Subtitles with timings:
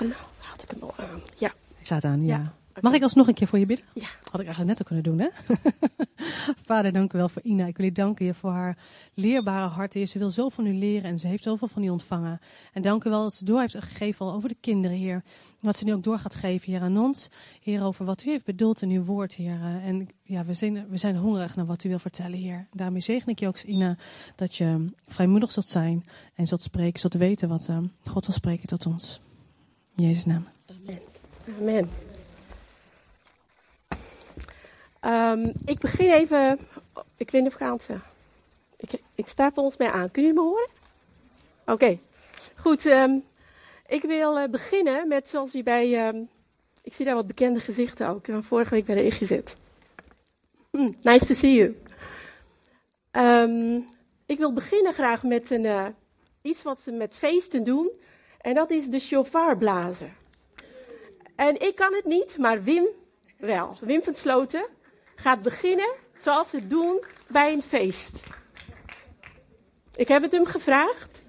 [0.00, 1.22] hem, had ik hem al aan?
[1.36, 1.52] Ja.
[1.78, 2.36] Ik het aan, ja.
[2.36, 3.86] Ja, Mag ik alsnog een keer voor je bidden?
[3.94, 4.08] Ja.
[4.30, 5.28] Had ik eigenlijk net al kunnen doen, hè?
[6.66, 7.66] Vader, dank u wel voor Ina.
[7.66, 8.78] Ik wil u danken je voor haar
[9.14, 9.94] leerbare hart.
[9.94, 10.06] Heer.
[10.06, 12.40] Ze wil zo van u leren en ze heeft zoveel van u ontvangen.
[12.72, 15.22] En dank u wel dat ze door heeft gegeven al over de kinderen, Heer.
[15.60, 17.28] Wat ze nu ook door gaat geven, Heer, aan ons.
[17.60, 19.60] Heer, over wat u heeft bedoeld in uw woord, Heer.
[19.82, 22.66] En ja, we zijn, we zijn hongerig naar wat u wil vertellen, Heer.
[22.72, 23.96] Daarmee zegen ik je ook, Ina,
[24.36, 26.04] dat je vrijmoedig zult zijn
[26.34, 29.20] en zult spreken, zult weten wat eh, God wil spreken tot ons.
[30.00, 30.46] In Jezus' naam.
[30.66, 31.00] Amen.
[31.58, 31.90] Amen.
[35.00, 36.58] Ehm, ik begin even.
[37.16, 38.00] Ik weet niet of ik aan sta.
[38.76, 40.10] Ik, ik sta volgens mij aan.
[40.10, 40.68] Kun je me horen?
[41.66, 41.98] Oké.
[42.56, 42.86] Goed.
[42.86, 43.18] ehm,
[43.86, 46.06] ik wil eh, beginnen met zoals je bij.
[46.06, 46.22] ehm,
[46.82, 48.26] ik zie daar wat bekende gezichten ook.
[48.26, 49.54] Van vorige week bij de ingezet.
[50.70, 51.76] Hm, nice to see you.
[54.26, 55.86] Ik wil beginnen graag met een, eh,
[56.42, 57.90] iets wat ze met feesten doen.
[58.40, 60.16] En dat is de shofar blazen.
[61.36, 62.86] En ik kan het niet, maar Wim
[63.38, 63.76] wel.
[63.80, 64.66] Wim van Sloten
[65.14, 68.22] gaat beginnen zoals ze het doen bij een feest.
[69.94, 71.22] Ik heb het hem gevraagd.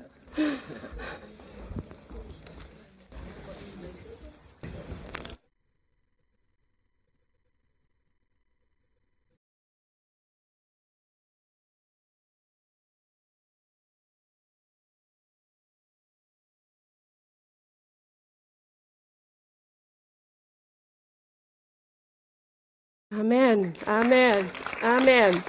[23.13, 24.49] Amen, amen,
[24.81, 25.43] amen.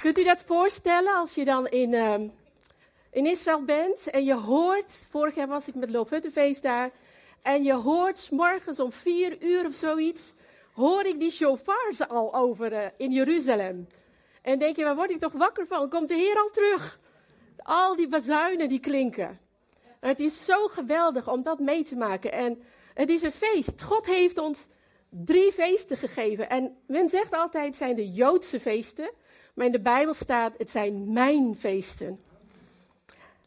[0.00, 2.28] Kunt u dat voorstellen als je dan in, ehm,
[3.10, 6.90] in Israël bent en je hoort, vorig jaar was ik met Loofhuttenfeest daar,
[7.42, 10.32] en je hoort 's morgens om vier uur of zoiets,
[10.72, 13.88] hoor ik die shofars al over eh, in Jeruzalem.
[14.42, 15.88] En denk je, waar word ik toch wakker van?
[15.88, 16.98] Komt de Heer al terug?
[17.56, 19.40] Al die bazuinen die klinken.
[20.00, 22.32] En het is zo geweldig om dat mee te maken.
[22.32, 22.62] En
[22.94, 23.82] het is een feest.
[23.82, 24.66] God heeft ons
[25.14, 26.48] drie feesten gegeven.
[26.48, 29.10] En men zegt altijd het zijn de Joodse feesten.
[29.54, 32.20] Maar in de Bijbel staat het zijn mijn feesten.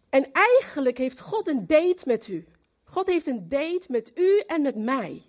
[0.10, 2.46] En eigenlijk heeft God een date met u.
[2.84, 5.24] God heeft een date met u en met mij.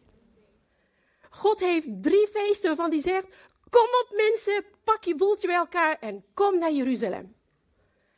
[1.31, 3.27] God heeft drie feesten waarvan hij zegt:
[3.71, 7.34] Kom op mensen, pak je boeltje bij elkaar en kom naar Jeruzalem.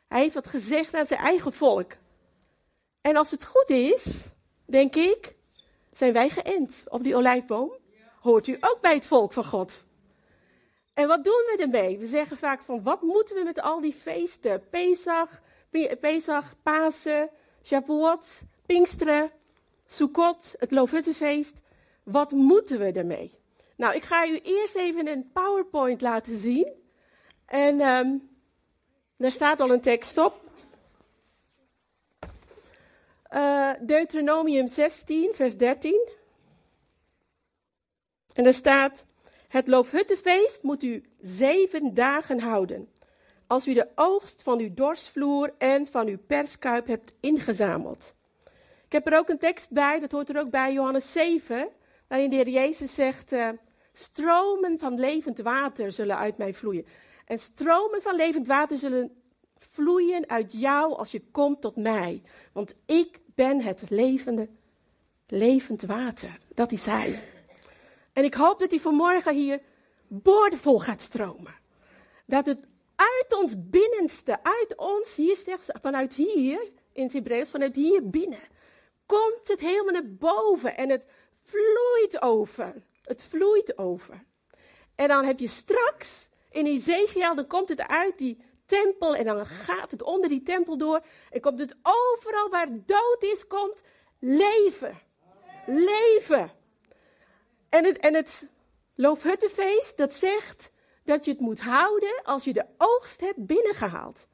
[0.07, 1.91] Hij heeft dat gezegd aan zijn eigen volk.
[3.01, 4.25] En als het goed is,
[4.65, 5.35] denk ik,
[5.93, 7.78] zijn wij geënt op die olijfboom.
[8.19, 9.83] Hoort u ook bij het volk van God.
[10.93, 11.97] En wat doen we ermee?
[11.97, 14.69] We zeggen vaak van, wat moeten we met al die feesten?
[14.69, 17.29] Pesach, Pe- Pesach, Pasen,
[17.63, 19.31] Shavuot, Pinksteren,
[19.87, 21.61] Sukkot, het Loofhuttenfeest.
[22.03, 23.31] Wat moeten we ermee?
[23.75, 26.73] Nou, ik ga u eerst even een PowerPoint laten zien.
[27.45, 28.17] En ehm,
[29.17, 30.41] daar staat al een tekst op.
[33.23, 36.09] Eh, Deuteronomium 16, vers 13.
[38.39, 39.05] En er staat:
[39.47, 42.89] Het Loofhuttenfeest moet u zeven dagen houden.
[43.47, 48.15] Als u de oogst van uw dorsvloer en van uw perskuip hebt ingezameld.
[48.85, 51.67] Ik heb er ook een tekst bij, dat hoort er ook bij, Johannes 7,
[52.07, 53.49] waarin de Heer Jezus zegt: eh,
[53.93, 56.85] Stromen van levend water zullen uit mij vloeien.
[57.25, 59.11] En stromen van levend water zullen
[59.57, 62.21] vloeien uit jou als je komt tot mij.
[62.53, 64.49] Want ik ben het levende,
[65.27, 66.37] levend water.
[66.53, 67.19] Dat is Hij.
[68.19, 69.61] En ik hoop dat hij vanmorgen hier
[70.07, 71.55] boordevol gaat stromen.
[72.25, 77.49] Dat het uit ons binnenste, uit ons, hier zegt ze, vanuit hier, in het Hebreeuws,
[77.49, 78.39] vanuit hier binnen,
[79.05, 81.05] komt het helemaal naar boven en het
[81.43, 82.73] vloeit over.
[83.03, 84.23] Het vloeit over.
[84.95, 89.45] En dan heb je straks in Ezekiel, dan komt het uit die tempel en dan
[89.45, 91.01] gaat het onder die tempel door.
[91.29, 93.81] En komt het overal waar dood is, komt
[94.19, 94.99] leven.
[95.65, 96.57] Leven.
[97.69, 98.47] En het, en het
[98.95, 100.71] Loofhuttenfeest, dat zegt
[101.03, 104.27] dat je het moet houden als je de oogst hebt binnengehaald.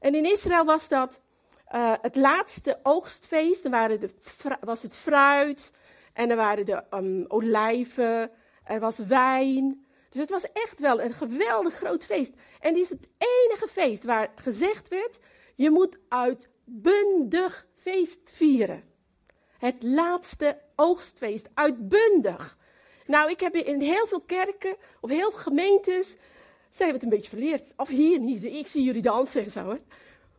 [0.00, 1.20] En in Israël was dat
[1.66, 3.62] eh, het laatste oogstfeest.
[3.62, 4.10] Dan waren de,
[4.60, 5.72] was het fruit
[6.12, 8.30] en er waren de ehm, olijven,
[8.64, 9.86] er was wijn.
[10.10, 12.32] Dus het was echt wel een geweldig groot feest.
[12.60, 15.18] En dit is het enige feest waar gezegd werd,
[15.54, 18.84] je moet uitbundig feest vieren.
[19.58, 22.56] Het laatste oogstfeest, uitbundig.
[23.06, 26.16] Nou, ik heb in heel veel kerken, of heel veel gemeentes,
[26.70, 27.72] zijn we het een beetje verleerd.
[27.76, 29.70] Of hier niet, ik zie jullie dansen en zo.
[29.70, 29.76] Hè.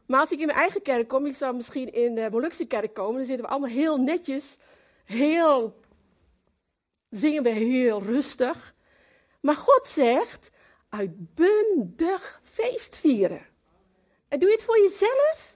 [0.06, 2.94] Maar als ik in mijn eigen kerk kom, ik zou misschien in de Molukse kerk
[2.94, 4.58] komen, dan zitten we allemaal heel netjes,
[5.06, 5.80] heel,
[7.10, 8.76] zingen we heel rustig.
[9.42, 10.50] Maar God zegt,
[10.90, 13.46] uitbundig feest vieren.
[14.28, 15.56] En doe je het voor jezelf?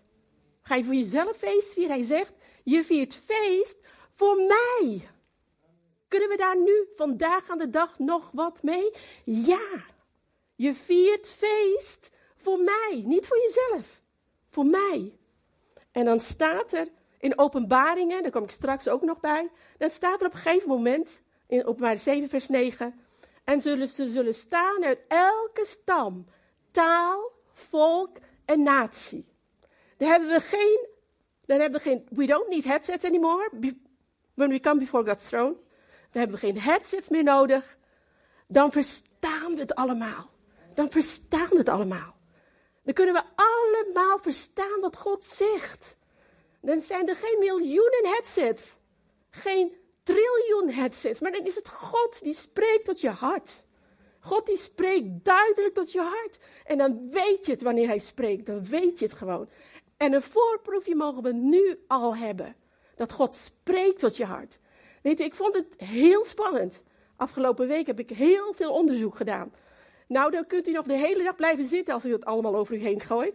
[0.62, 1.96] Ga je voor jezelf feest vieren?
[1.96, 3.78] Hij zegt, Je viert feest
[4.13, 5.08] voor mij.
[6.12, 8.92] Kunnen we daar nu vandaag aan de dag nog wat mee?
[9.25, 9.84] Ja.
[10.56, 14.02] Je viert feest voor mij, niet voor jezelf.
[14.50, 15.13] Voor mij.
[15.92, 16.88] En dan staat er
[17.19, 20.68] in openbaringen, daar kom ik straks ook nog bij, dan staat er op een gegeven
[20.68, 23.00] moment, in openbaring 7 vers 9,
[23.44, 26.25] en zullen, ze zullen staan uit elke stam,
[26.72, 29.25] taal, volk en natie.
[29.98, 30.88] Dan hebben we geen,
[31.46, 33.50] dan hebben we geen, we don't need headsets anymore
[34.34, 35.56] when we come before God's throne.
[36.12, 37.78] Dan hebben we geen headsets meer nodig.
[38.48, 40.30] Dan verstaan we het allemaal.
[40.74, 42.16] Dan verstaan we het allemaal.
[42.84, 45.98] Dan kunnen we allemaal verstaan wat God zegt.
[46.62, 48.78] Dan zijn er geen miljoenen headsets.
[49.30, 51.19] Geen triljoen headsets.
[51.19, 53.63] Maar dan is het God die spreekt tot je hart.
[54.19, 56.40] God die spreekt duidelijk tot je hart.
[56.66, 58.46] En dan weet je het wanneer hij spreekt.
[58.46, 59.50] Dan weet je het gewoon.
[59.98, 62.56] En een voorproefje mogen we nu al hebben.
[62.96, 64.60] Dat God spreekt tot je hart.
[65.01, 66.83] Weet je, ik vond het heel spannend.
[67.15, 69.53] Afgelopen week heb ik heel veel onderzoek gedaan.
[70.07, 72.75] Nou, dan kunt u nog de hele dag blijven zitten als ik het allemaal over
[72.75, 73.33] u heen gooi.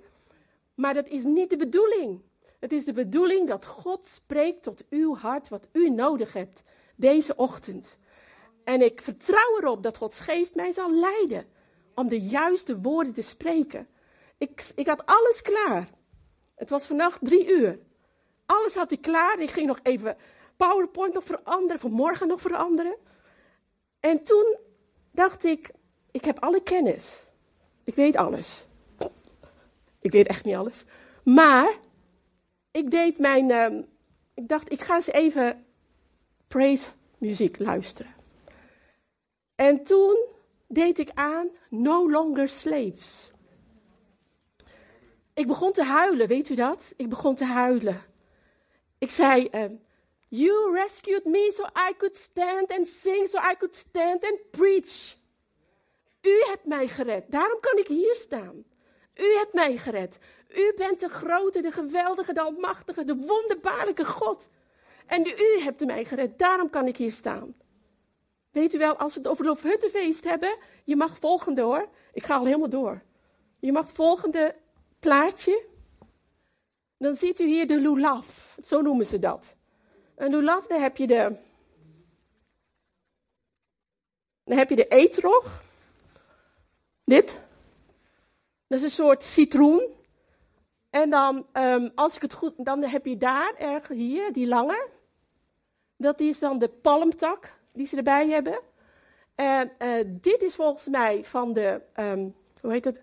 [0.74, 2.20] Maar dat is niet de bedoeling.
[2.60, 6.62] Het is de bedoeling dat God spreekt tot uw hart wat u nodig hebt
[6.96, 7.98] deze ochtend.
[8.64, 11.46] En ik vertrouw erop dat Gods geest mij zal leiden
[11.94, 13.88] om de juiste woorden te spreken.
[14.38, 15.88] Ik, ik had alles klaar.
[16.54, 17.78] Het was vannacht drie uur.
[18.46, 19.38] Alles had ik klaar.
[19.38, 20.16] Ik ging nog even
[20.56, 22.96] PowerPoint nog veranderen, vanmorgen nog veranderen.
[24.00, 24.56] En toen
[25.10, 25.70] dacht ik,
[26.10, 27.22] ik heb alle kennis.
[27.84, 28.66] Ik weet alles.
[30.00, 30.84] Ik weet echt niet alles.
[31.24, 31.78] Maar
[32.70, 33.50] ik deed mijn.
[33.50, 33.82] Uh,
[34.34, 35.64] ik dacht, ik ga eens even
[36.48, 38.14] praise muziek luisteren.
[39.54, 40.24] En toen
[40.68, 43.30] deed ik aan No Longer Slaves.
[45.34, 46.92] Ik begon te huilen, weet u dat?
[46.96, 48.00] Ik begon te huilen.
[48.98, 49.64] Ik zei, uh,
[50.28, 55.16] You rescued me so I could stand and sing, so I could stand and preach.
[56.20, 58.64] U hebt mij gered, daarom kan ik hier staan.
[59.14, 60.18] U hebt mij gered.
[60.48, 64.48] U bent de grote, de geweldige, de almachtige, de wonderbaarlijke God.
[65.06, 67.54] En u hebt mij gered, daarom kan ik hier staan.
[68.50, 71.88] Weet u wel, als we het over Loofhuttenfeest hebben, je mag volgende hoor.
[72.12, 73.02] Ik ga al helemaal door.
[73.58, 74.54] Je mag volgende
[75.00, 75.66] plaatje.
[76.98, 79.55] Dan ziet u hier de lulaf, zo noemen ze dat.
[80.16, 81.36] En lulaf, daar heb je de,
[84.44, 85.62] dan heb je de eetrog.
[87.04, 87.40] Dit.
[88.66, 89.94] Dat is een soort citroen.
[90.90, 94.88] En dan, um, als ik het goed, dan heb je daar, erg hier, die lange.
[95.96, 98.60] Dat is dan de palmtak die ze erbij hebben.
[99.34, 103.02] En uh, dit is volgens mij van de, um, hoe heet het?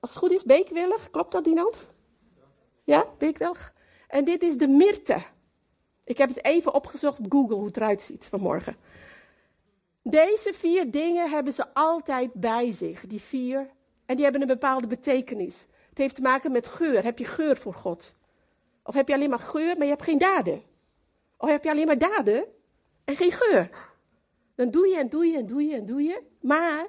[0.00, 1.10] Als het goed is, beekwillig.
[1.10, 1.86] Klopt dat, Dinant?
[2.84, 3.74] Ja, beekwillig.
[4.08, 5.22] En dit is de myrte.
[6.08, 8.76] Ik heb het even opgezocht op Google hoe het eruit ziet vanmorgen.
[10.02, 13.70] Deze vier dingen hebben ze altijd bij zich, die vier.
[14.06, 15.66] En die hebben een bepaalde betekenis.
[15.88, 17.04] Het heeft te maken met geur.
[17.04, 18.14] Heb je geur voor God?
[18.82, 20.62] Of heb je alleen maar geur, maar je hebt geen daden?
[21.36, 22.44] Of heb je alleen maar daden
[23.04, 23.70] en geen geur?
[24.54, 26.22] Dan doe je en doe je en doe je en doe je.
[26.40, 26.86] Maar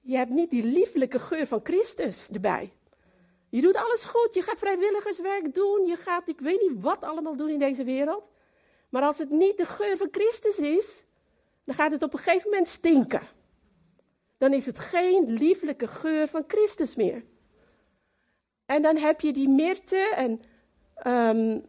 [0.00, 2.72] je hebt niet die lieflijke geur van Christus erbij.
[3.48, 4.34] Je doet alles goed.
[4.34, 5.86] Je gaat vrijwilligerswerk doen.
[5.86, 8.28] Je gaat, ik weet niet wat allemaal doen in deze wereld.
[8.90, 11.02] Maar als het niet de geur van Christus is,
[11.64, 13.22] dan gaat het op een gegeven moment stinken.
[14.38, 17.24] Dan is het geen lieflijke geur van Christus meer.
[18.66, 20.42] En dan heb je die mirte en
[21.06, 21.64] um,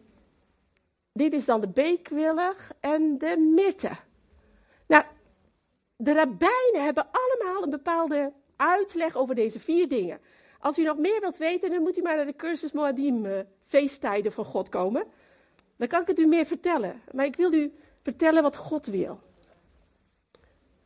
[1.14, 3.92] dit is dan de beekwillig en de mirte.
[4.88, 5.04] Nou,
[5.96, 10.20] de rabbijnen hebben allemaal een bepaalde uitleg over deze vier dingen.
[10.60, 13.40] Als u nog meer wilt weten, dan moet u maar naar de cursus Moadim uh,
[13.68, 15.06] feesttijden van God komen.
[15.82, 17.02] Dan kan ik het u meer vertellen.
[17.12, 19.20] Maar ik wil u vertellen wat God wil.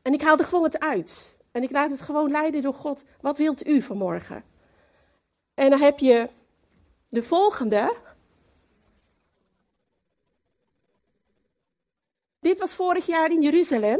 [0.01, 1.37] En ik haal er gewoon wat uit.
[1.51, 3.03] En ik laat het gewoon leiden door God.
[3.21, 4.43] Wat wilt u vanmorgen?
[5.53, 6.29] En dan heb je
[7.09, 7.95] de volgende.
[12.39, 13.99] Dit was vorig jaar in Jeruzalem.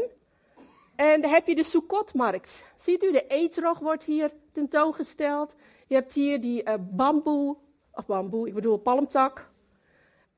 [0.94, 2.64] En dan heb je de Sukkotmarkt.
[2.76, 5.54] Ziet u, de eetrog wordt hier tentoongesteld.
[5.86, 7.56] Je hebt hier die uh, bamboe,
[7.92, 9.54] of bamboe, ik bedoel palmtak.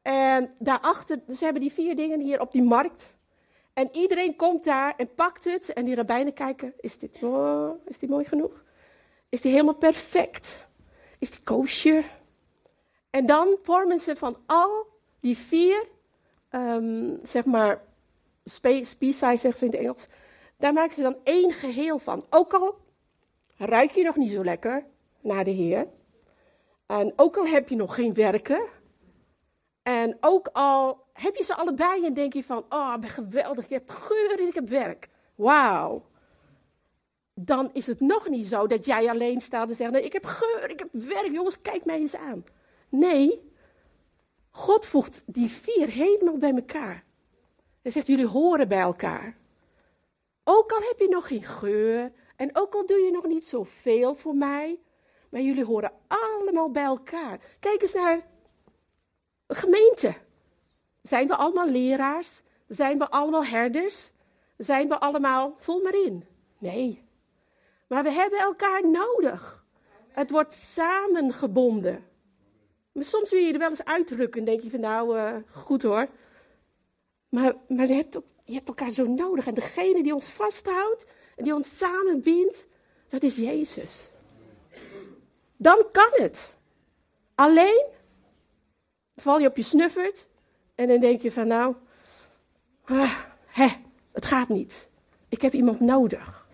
[0.03, 3.17] En daarachter, ze hebben die vier dingen hier op die markt.
[3.73, 5.73] En iedereen komt daar en pakt het.
[5.73, 8.65] En die rabbijnen kijken, is dit, oh, is dit mooi genoeg?
[9.29, 10.69] Is die helemaal perfect?
[11.19, 12.05] Is die kosher?
[13.11, 14.87] En dan vormen ze van al
[15.21, 15.85] die vier,
[16.51, 17.83] um, zeg maar,
[18.45, 20.09] species, zeggen ze in het Engels.
[20.57, 22.27] Daar maken ze dan één geheel van.
[22.31, 22.79] Ook al
[23.57, 24.87] ruik je nog niet zo lekker
[25.21, 25.87] naar de Heer.
[26.87, 28.61] En ook al heb je nog geen werken.
[29.89, 33.71] En ook al heb je ze allebei en denk je van, oh, ben geweldig, ik
[33.71, 35.09] heb geur en ik heb werk.
[35.35, 36.07] Wauw.
[37.35, 40.25] Dan is het nog niet zo dat jij alleen staat en zegt, nee, ik heb
[40.25, 42.45] geur, ik heb werk, jongens, kijk mij eens aan.
[42.89, 43.53] Nee,
[44.51, 47.05] God voegt die vier helemaal bij elkaar.
[47.83, 49.37] Hij zegt, jullie horen bij elkaar.
[50.45, 54.15] Ook al heb je nog geen geur en ook al doe je nog niet zoveel
[54.15, 54.79] voor mij,
[55.31, 57.41] maar jullie horen allemaal bij elkaar.
[57.61, 58.37] Kijk eens naar
[59.49, 60.15] een gemeente.
[61.03, 62.41] Zijn we allemaal leraars?
[62.69, 64.11] Zijn we allemaal herders?
[64.57, 66.25] Zijn we allemaal, vul maar in.
[66.59, 67.07] Nee.
[67.87, 69.65] Maar we hebben elkaar nodig.
[70.09, 72.07] Het wordt samengebonden.
[72.93, 75.83] Maar soms wil je er wel eens uitrukken en denk je van nou, uh, goed
[75.83, 76.09] hoor.
[77.29, 79.47] Maar, maar je, hebt, je hebt elkaar zo nodig.
[79.47, 82.67] En degene die ons vasthoudt en die ons samenbindt,
[83.09, 84.13] dat is Jezus.
[85.57, 86.53] Dan kan het.
[87.35, 87.87] Alleen
[89.21, 90.27] val je op je snuffert
[90.75, 91.75] en dan denk je van nou,
[92.85, 93.15] ah,
[93.47, 93.69] hè,
[94.13, 94.89] het gaat niet.
[95.29, 96.47] Ik heb iemand nodig.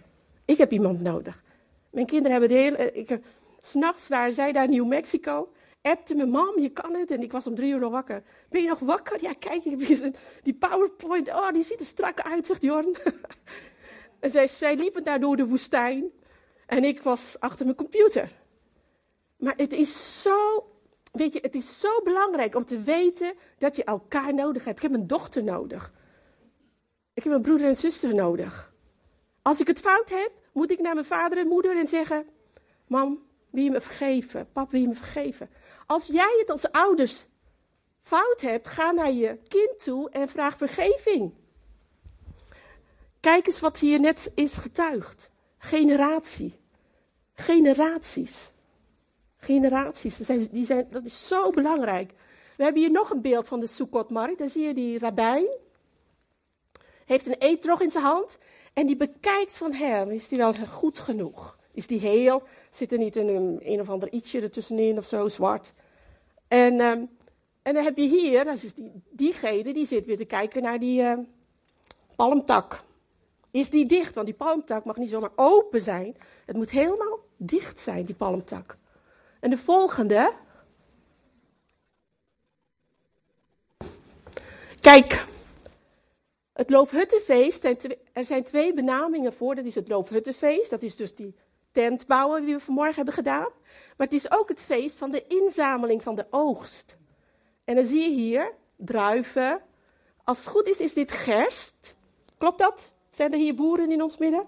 [0.45, 1.43] Ik heb iemand nodig.
[1.91, 2.93] Mijn kinderen hebben de hele.
[2.93, 3.19] Ik, eh,
[3.61, 5.53] S'nachts waren zij daar in New Mexico.
[5.83, 7.11] Appte me, mam, je kan het.
[7.11, 8.23] En ik was om drie uur nog wakker.
[8.49, 9.23] Ben je nog wakker?
[9.23, 10.11] Ja, kijk, ik heb hier
[10.43, 11.29] die PowerPoint.
[11.29, 12.97] Oh, die ziet er strak uit, zegt Jorn.
[14.21, 16.05] en zij, zij liepen daar door de woestijn.
[16.67, 18.31] En ik was achter mijn computer.
[19.37, 20.67] Maar het is zo,
[21.15, 24.77] weet je, het is zo belangrijk om te weten dat je elkaar nodig hebt.
[24.77, 25.93] Ik heb een dochter nodig.
[27.15, 28.73] Ik heb een broeder en zuster nodig.
[29.43, 32.27] Als ik het fout heb, moet ik naar mijn vader en moeder en zeggen:
[32.87, 34.49] Mam, wil je me vergeven?
[34.53, 35.51] Pap, wil je me vergeven?
[35.87, 37.27] Als jij het als ouders
[38.03, 41.35] fout hebt, ga naar je kind toe en vraag vergeving.
[43.21, 45.31] Kijk eens wat hier net is getuigd.
[45.59, 46.61] Generatie.
[47.35, 48.54] Generaties.
[49.45, 52.13] Generaties, zijn, die zijn, dat is zo belangrijk.
[52.57, 54.39] We hebben hier nog een beeld van de Sukkotmarkt.
[54.39, 55.47] Daar zie je die rabbijn.
[57.05, 58.39] Heeft een eetrog in zijn hand.
[58.73, 61.59] En die bekijkt van hem, is die wel goed genoeg?
[61.73, 62.43] Is die heel?
[62.71, 65.73] Zit er niet een, een of ander ietsje ertussenin of zo, zwart?
[66.49, 67.11] En, um,
[67.63, 70.79] en dan heb je hier, dat is die, diegene die zit weer te kijken naar
[70.79, 71.19] die uh,
[72.17, 72.83] palmtak.
[73.51, 74.15] Is die dicht?
[74.15, 76.17] Want die palmtak mag niet zomaar open zijn.
[76.45, 78.77] Het moet helemaal dicht zijn, die palmtak.
[79.45, 80.33] En de volgende.
[84.81, 85.27] Kijk,
[86.53, 87.65] het Loofhuttenfeest,
[88.13, 89.55] er zijn twee benamingen voor.
[89.55, 91.35] Dat is het Loofhuttenfeest, dat is dus die
[91.73, 93.49] tent bouwen die we vanmorgen hebben gedaan.
[93.97, 96.97] Maar het is ook het feest van de inzameling van de oogst.
[97.65, 99.61] En dan zie je hier druiven.
[100.23, 101.97] Als het goed is, is dit gerst.
[102.39, 102.93] Klopt dat?
[103.11, 104.47] Zijn er hier boeren in ons midden?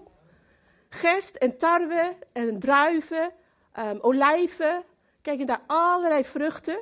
[0.89, 3.33] Gerst en tarwe en druiven,
[3.79, 4.83] um, olijven.
[5.21, 6.79] Kijk, en daar allerlei vruchten.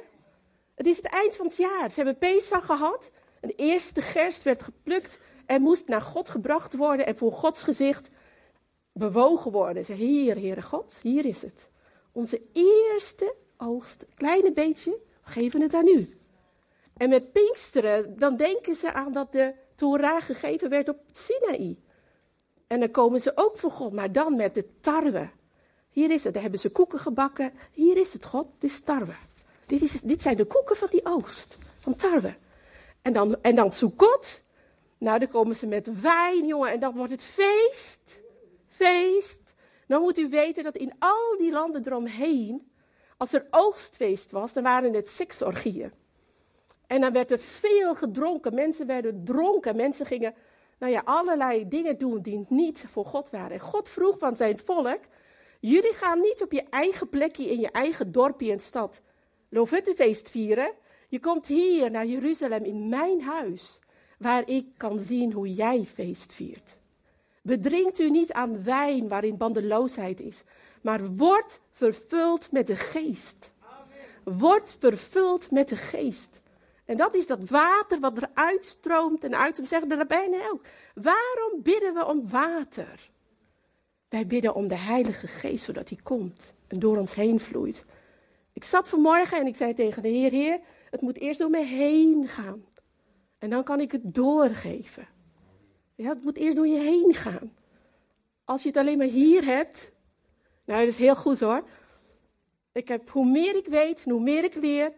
[0.75, 1.92] Het is het eind van het jaar.
[1.92, 3.12] Ze hebben Pesach gehad.
[3.42, 8.10] De eerste gerst werd geplukt en moest naar God gebracht worden en voor Gods gezicht
[8.94, 9.86] bewogen worden.
[9.86, 11.70] Zeg, hier, Heere God, hier is het.
[12.12, 14.92] Onze eerste oogst, kleine beetje,
[15.24, 16.18] we geven het aan u.
[16.98, 21.80] En met Pinksteren, dan denken ze aan dat de Torah gegeven werd op Sinaï.
[22.68, 25.30] En dan komen ze ook voor God, maar dan met de tarwe.
[25.96, 27.54] Hier is het, daar hebben ze koeken gebakken.
[27.72, 29.14] Hier is het, God, dit is tarwe.
[29.66, 32.36] Dit, is, dit zijn de koeken van die oogst, van tarwe.
[33.02, 34.42] En dan, en dan Sukkot.
[34.98, 38.24] Nou, dan komen ze met wijn, jongen, en dan wordt het feest
[38.68, 39.54] feest.
[39.88, 42.72] Dan moet u weten dat in al die landen eromheen,
[43.18, 45.92] als er oogstfeest was, dan waren het seksorgieën.
[46.88, 48.54] En dan werd er veel gedronken.
[48.54, 49.75] Mensen werden dronken.
[49.75, 50.34] Mensen gingen,
[50.78, 53.52] nou ja, allerlei dingen doen die niet voor God waren.
[53.52, 55.00] En God vroeg van zijn volk:
[55.68, 59.02] Jullie gaan niet op je eigen plekje in je eigen dorpje en stad
[59.50, 60.72] Lofuttefeest vieren.
[61.08, 63.80] Je komt hier naar Jeruzalem in mijn huis,
[64.18, 66.80] waar ik kan zien hoe jij feest viert.
[67.42, 70.44] Bedrinkt u niet aan wijn waarin bandeloosheid is,
[70.82, 73.52] maar wordt vervuld met de geest.
[74.24, 76.42] Wordt vervuld met de geest.
[76.86, 79.58] En dat is dat water wat er uitstroomt en uit.
[79.58, 80.62] We zeggen de rabbijnen ook.
[80.94, 83.14] Waarom bidden we om water?
[84.16, 87.86] Wij bidden om de Heilige Geest, zodat hij komt en door ons heen vloeit.
[88.54, 91.64] Ik zat vanmorgen en ik zei tegen de Heer, Heer, het moet eerst door me
[91.64, 92.66] heen gaan.
[93.38, 95.08] En dan kan ik het doorgeven.
[95.96, 97.54] Ja, het moet eerst door je heen gaan.
[98.44, 99.92] Als je het alleen maar hier hebt,
[100.66, 101.68] nou, dat is heel goed hoor.
[102.72, 104.94] Ik heb, hoe meer ik weet, hoe meer ik leer,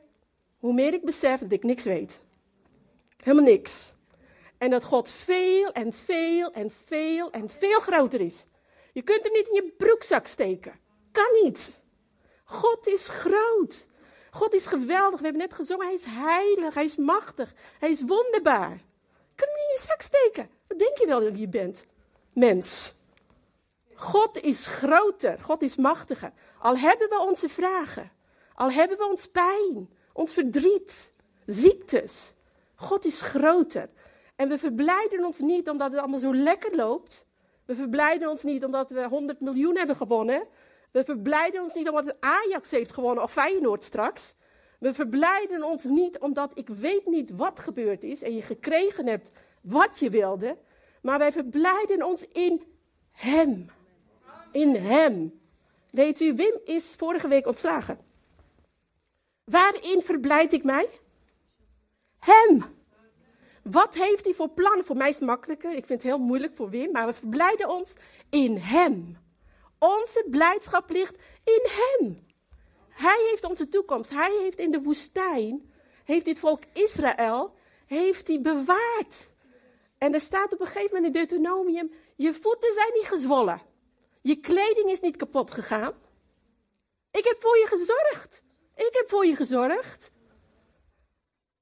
[0.58, 2.20] hoe meer ik besef dat ik niks weet.
[3.24, 3.94] Helemaal niks.
[4.58, 8.48] En dat God veel en veel en veel en veel groter is.
[8.98, 10.80] Je kunt hem niet in je broekzak steken.
[11.12, 11.72] Kan niet.
[12.44, 13.86] God is groot.
[14.32, 15.20] God is geweldig.
[15.20, 15.86] We hebben net gezongen.
[15.86, 16.74] Hij is heilig.
[16.74, 17.54] Hij is machtig.
[17.80, 18.82] Hij is wonderbaar.
[19.36, 20.50] Je in je zak steken.
[20.68, 21.86] Wat denk je wel dat je bent?
[22.34, 22.94] Mens.
[23.94, 25.40] God is groter.
[25.42, 26.32] God is machtiger.
[26.60, 28.12] Al hebben we onze vragen.
[28.56, 29.90] Al hebben we ons pijn.
[30.14, 31.12] Ons verdriet.
[31.46, 32.34] Ziektes.
[32.76, 33.90] God is groter.
[34.36, 37.26] En we verblijden ons niet omdat het allemaal zo lekker loopt.
[37.68, 40.48] We verblijden ons niet omdat we 100 miljoen hebben gewonnen.
[40.92, 44.36] We verblijden ons niet omdat Ajax heeft gewonnen of Feyenoord straks.
[44.80, 49.32] We verblijden ons niet omdat ik weet niet wat gebeurd is en je gekregen hebt
[49.62, 50.58] wat je wilde.
[51.02, 52.64] Maar wij verblijden ons in
[53.12, 53.70] Hem.
[54.52, 55.40] In Hem.
[55.92, 58.00] Weet u, Wim is vorige week ontslagen.
[59.44, 60.90] Waarin verblijd ik mij?
[62.20, 62.77] Hem.
[63.72, 64.86] Wat heeft hij voor plannen?
[64.86, 65.72] Voor mij is het makkelijker.
[65.72, 66.92] Ik vind het heel moeilijk voor Wim.
[66.92, 67.94] Maar we verblijden ons
[68.30, 69.18] in Hem.
[69.80, 72.26] Onze blijdschap ligt in Hem.
[72.90, 74.10] Hij heeft onze toekomst.
[74.10, 75.72] Hij heeft in de woestijn,
[76.04, 77.54] heeft dit volk Israël,
[77.88, 79.32] heeft hij bewaard.
[79.98, 83.62] En er staat op een gegeven moment in Deuteronomium, je voeten zijn niet gezwollen.
[84.22, 85.94] Je kleding is niet kapot gegaan.
[87.12, 88.42] Ik heb voor je gezorgd.
[88.76, 90.12] Ik heb voor je gezorgd.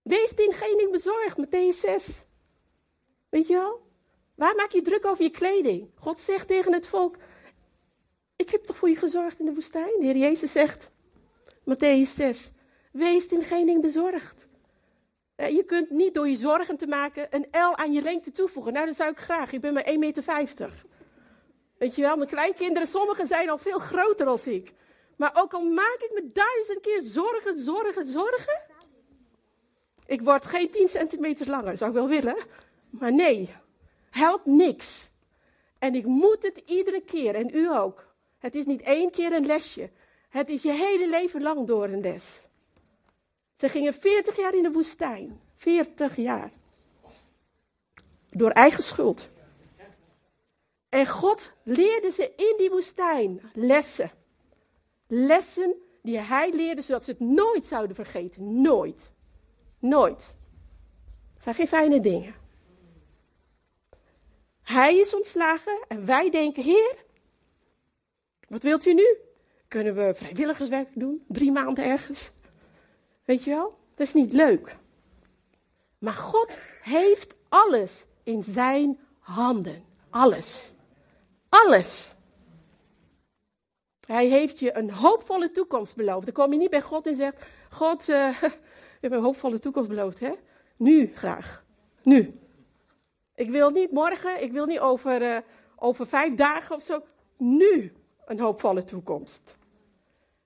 [0.06, 2.24] Wees in geen ding bezorgd, Matthäus 6.
[3.30, 3.82] Weet je wel?
[4.36, 5.90] Waar maak je druk over je kleding?
[5.96, 7.18] God zegt tegen het volk,
[8.36, 10.00] ik heb toch voor je gezorgd in de woestijn?
[10.00, 10.90] De Heer Jezus zegt,
[11.60, 12.52] Matthäus 6,
[12.92, 14.48] wees in geen ding bezorgd.
[15.36, 18.74] Eh, je kunt niet door je zorgen te maken een L aan je lengte toevoegen.
[18.74, 19.52] Nou, dat zou ik graag.
[19.52, 20.84] Ik ben maar 1,50 meter.
[21.78, 24.74] Weet je wel, mijn kleinkinderen, sommigen zijn al veel groter dan ik.
[25.18, 28.74] Maar ook al maak ik me duizend keer zorgen, zorgen, zorgen.
[30.06, 32.38] Ik word geen 10 centimeter langer, zou ik wel willen.
[32.90, 33.50] Maar nee,
[34.10, 35.10] helpt niks.
[35.80, 38.14] En ik moet het iedere keer, en u ook.
[38.38, 39.90] Het is niet één keer een lesje.
[40.30, 42.48] Het is je hele leven lang door een les.
[43.56, 45.42] Ze gingen 40 jaar in de woestijn.
[45.56, 46.52] 40 jaar.
[48.30, 49.30] Door eigen schuld.
[50.90, 54.12] En God leerde ze in die woestijn lessen.
[55.08, 58.62] Lessen die hij leerde zodat ze het nooit zouden vergeten.
[58.62, 59.12] Nooit.
[59.86, 60.36] Nooit.
[61.34, 62.36] Het zijn geen fijne dingen.
[64.62, 67.06] Hij is ontslagen en wij denken, Heer,
[68.48, 69.18] wat wilt u nu?
[69.68, 71.26] Kunnen we vrijwilligerswerk doen?
[71.28, 72.32] Drie maanden ergens?
[73.26, 73.78] Weet je wel?
[73.96, 74.76] Dat is niet leuk.
[75.98, 79.84] Maar God heeft alles in zijn handen.
[80.10, 80.72] Alles.
[81.50, 82.14] Alles.
[84.08, 86.26] Hij heeft je een hoopvolle toekomst beloofd.
[86.26, 88.44] Dan kom je niet bij God en zegt: God, uh,
[89.10, 90.32] hebt een hoopvolle toekomst beloofd, hè?
[90.78, 91.66] Nu graag.
[92.04, 92.40] Nu.
[93.36, 95.38] Ik wil niet morgen, ik wil niet over, uh,
[95.76, 97.02] over vijf dagen of zo.
[97.38, 97.94] Nu
[98.26, 99.58] een hoopvolle toekomst.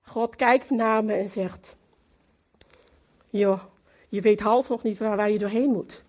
[0.00, 1.76] God kijkt naar me en zegt:
[3.28, 3.62] Joh,
[4.08, 6.04] je weet half nog niet waar je doorheen moet.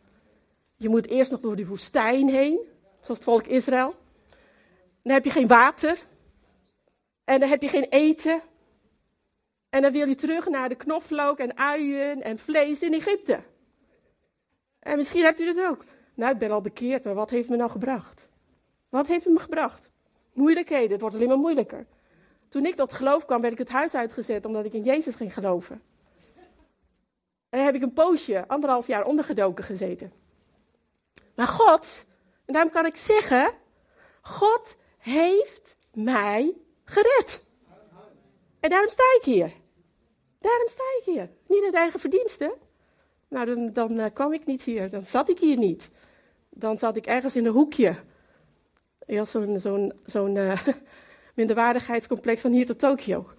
[0.76, 2.60] Je moet eerst nog door die woestijn heen,
[3.02, 3.96] zoals het volk Israël.
[5.04, 6.04] Dan heb je geen water.
[7.24, 8.42] En dan heb je geen eten.
[9.72, 13.40] En dan wil je terug naar de knoflook en uien en vlees in Egypte.
[14.80, 15.86] En misschien hebt u dat ook.
[16.14, 18.28] Nou, ik ben al bekeerd, maar wat heeft me nou gebracht?
[18.90, 19.90] Wat heeft het me gebracht?
[20.34, 21.86] Moeilijkheden, het wordt alleen maar moeilijker.
[22.48, 25.34] Toen ik tot geloof kwam, werd ik het huis uitgezet omdat ik in Jezus ging
[25.34, 25.82] geloven.
[27.50, 30.14] En dan heb ik een poosje, anderhalf jaar ondergedoken gezeten.
[31.36, 32.06] Maar God,
[32.46, 33.54] en daarom kan ik zeggen,
[34.22, 36.54] God heeft mij
[36.84, 37.44] gered.
[38.60, 39.60] En daarom sta ik hier.
[40.42, 41.30] Daarom sta ik hier.
[41.48, 42.52] Niet uit eigen verdiensten.
[43.28, 44.90] Nou, dan, dan uh, kwam ik niet hier.
[44.90, 45.90] Dan zat ik hier niet.
[46.50, 47.96] Dan zat ik ergens in een hoekje.
[49.08, 50.68] Ja, zo'n uh,
[51.36, 53.30] minderwaardigheidscomplex van hier tot Tokio.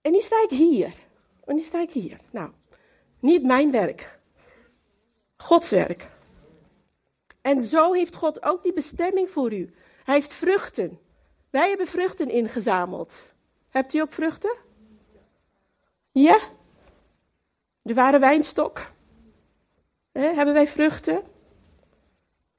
[0.00, 0.92] En nu sta ik hier.
[1.44, 2.16] En nu sta ik hier.
[2.30, 2.50] Nou,
[3.20, 4.18] niet mijn werk.
[5.36, 6.08] Gods werk.
[7.40, 9.74] En zo heeft God ook die bestemming voor u.
[10.04, 10.98] Hij heeft vruchten.
[11.50, 13.14] Wij hebben vruchten ingezameld.
[13.68, 14.56] Hebt u ook vruchten?
[16.12, 16.38] Ja?
[17.82, 18.90] De ware wijnstok.
[20.12, 21.22] hebben wij vruchten?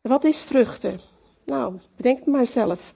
[0.01, 0.99] Wat is vruchten?
[1.45, 2.93] Nou, bedenk maar zelf.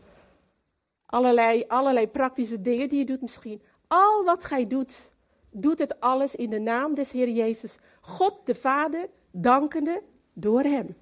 [1.05, 3.61] Allerlei, allerlei praktische dingen die je doet misschien.
[3.87, 5.09] Al wat gij doet,
[5.51, 7.77] doet het alles in de naam des Heer Jezus.
[8.01, 10.95] God de Vader, dankende door Hem.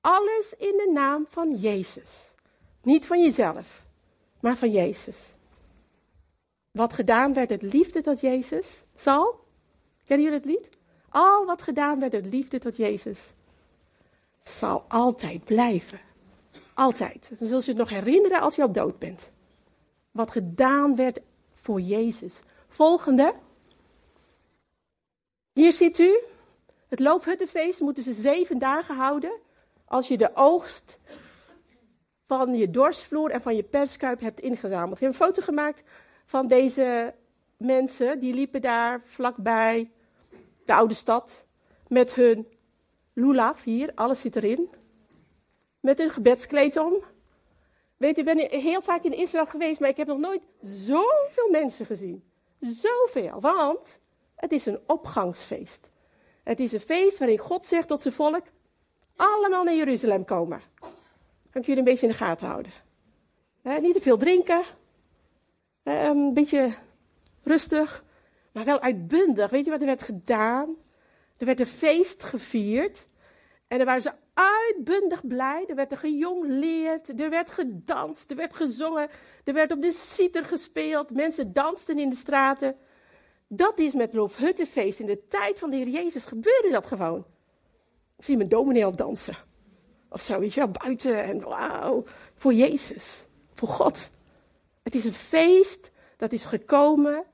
[0.00, 2.32] Alles in de naam van Jezus.
[2.82, 3.86] Niet van jezelf,
[4.40, 5.34] maar van Jezus.
[6.76, 9.40] Wat gedaan werd uit liefde tot Jezus, zal.
[10.04, 10.68] Kennen jullie het lied?
[11.08, 13.32] Al wat gedaan werd uit liefde tot Jezus,
[14.42, 16.00] zal altijd blijven.
[16.74, 17.30] Altijd.
[17.38, 19.30] Dan zul je het nog herinneren als je al dood bent.
[20.10, 21.20] Wat gedaan werd
[21.54, 22.40] voor Jezus.
[22.68, 23.34] Volgende.
[25.52, 26.18] Hier ziet u,
[26.88, 29.32] het loofhuttenfeest moeten ze zeven dagen houden.
[29.84, 30.98] Als je de oogst
[32.26, 34.98] van je dorsvloer en van je perskuip hebt ingezameld.
[34.98, 35.82] We hebben een foto gemaakt
[36.26, 37.14] van deze
[37.56, 38.18] mensen.
[38.18, 39.90] Die liepen daar vlakbij
[40.64, 41.44] de oude stad.
[41.88, 42.48] Met hun
[43.12, 44.70] lulaf hier, alles zit erin.
[45.80, 47.02] Met hun gebedskleed om.
[47.96, 51.50] Weet u, ik ben heel vaak in Israël geweest, maar ik heb nog nooit zoveel
[51.50, 52.24] mensen gezien.
[52.60, 53.98] Zoveel, want
[54.34, 55.90] het is een opgangsfeest.
[56.42, 58.42] Het is een feest waarin God zegt tot zijn volk:
[59.16, 60.60] allemaal naar Jeruzalem komen.
[61.50, 62.72] Kan ik jullie een beetje in de gaten houden?
[63.62, 64.62] niet te veel drinken.
[65.86, 66.74] Een beetje
[67.42, 68.04] rustig,
[68.52, 69.50] maar wel uitbundig.
[69.50, 70.76] Weet je wat er werd gedaan?
[71.36, 73.08] Er werd een feest gevierd.
[73.68, 75.64] En dan waren ze uitbundig blij.
[75.66, 79.08] Er werd er gejongleerd, er werd gedanst, er werd gezongen,
[79.44, 81.10] er werd op de citer gespeeld.
[81.10, 82.76] Mensen dansten in de straten.
[83.48, 85.00] Dat is met Loofhuttenfeest.
[85.00, 87.26] In de tijd van de Heer Jezus gebeurde dat gewoon.
[88.16, 89.36] Ik zie mijn dominee al dansen.
[90.08, 92.04] Of zo, weet je wel, buiten en wauw.
[92.34, 94.10] Voor Jezus, voor God.
[94.86, 97.24] Het is een feest dat is gekomen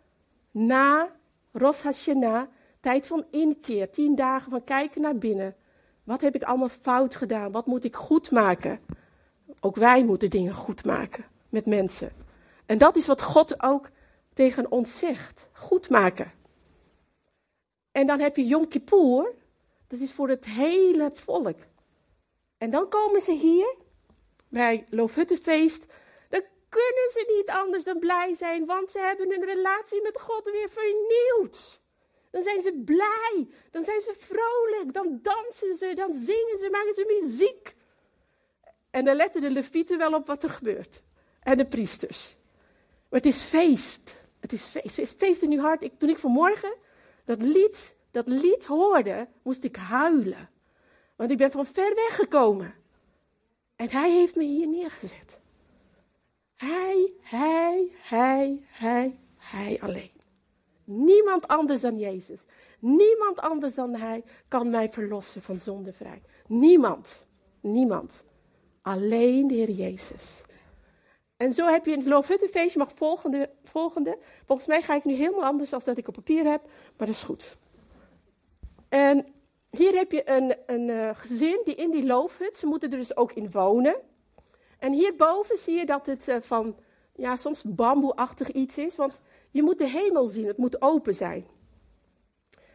[0.50, 1.08] na
[1.52, 2.48] Rosh Hashanah,
[2.80, 3.90] tijd van inkeer.
[3.90, 5.56] Tien dagen van kijken naar binnen.
[6.04, 7.52] Wat heb ik allemaal fout gedaan?
[7.52, 8.80] Wat moet ik goed maken?
[9.60, 12.12] Ook wij moeten dingen goed maken met mensen.
[12.66, 13.90] En dat is wat God ook
[14.34, 15.48] tegen ons zegt.
[15.52, 16.32] Goed maken.
[17.90, 19.34] En dan heb je Yom Kippur.
[19.88, 21.58] Dat is voor het hele volk.
[22.58, 23.74] En dan komen ze hier
[24.48, 25.86] bij Loofhuttenfeest.
[26.78, 30.68] Kunnen ze niet anders dan blij zijn, want ze hebben hun relatie met God weer
[30.68, 31.80] vernieuwd.
[32.30, 36.94] Dan zijn ze blij, dan zijn ze vrolijk, dan dansen ze, dan zingen ze, maken
[36.94, 37.74] ze muziek.
[38.90, 41.02] En dan letten de levieten wel op wat er gebeurt.
[41.42, 42.36] En de priesters.
[43.08, 44.16] Maar het is feest.
[44.40, 44.96] Het is feest.
[44.96, 45.90] Het is feest in uw hart.
[45.98, 46.74] Toen ik vanmorgen
[47.24, 50.50] dat lied, dat lied hoorde, moest ik huilen.
[51.16, 52.74] Want ik ben van ver weg gekomen.
[53.76, 55.40] En hij heeft me hier neergezet.
[56.62, 60.10] Hij, hij, hij, hij, hij alleen.
[60.84, 62.40] Niemand anders dan Jezus.
[62.78, 66.22] Niemand anders dan Hij kan mij verlossen van zondevrij.
[66.46, 67.26] Niemand.
[67.60, 68.24] Niemand.
[68.82, 70.42] Alleen de Heer Jezus.
[71.36, 74.18] En zo heb je het Loofhuttenfeest, je mag volgende, volgende.
[74.46, 76.62] Volgens mij ga ik nu helemaal anders dan dat ik op papier heb,
[76.96, 77.56] maar dat is goed.
[78.88, 79.26] En
[79.70, 83.16] hier heb je een, een uh, gezin die in die loofhut, ze moeten er dus
[83.16, 83.96] ook in wonen.
[84.82, 86.76] En hierboven zie je dat het uh, van,
[87.12, 89.18] ja, soms bamboeachtig iets is, want
[89.50, 91.46] je moet de hemel zien, het moet open zijn.